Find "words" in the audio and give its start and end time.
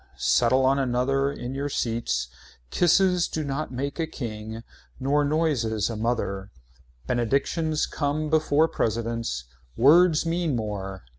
9.77-10.25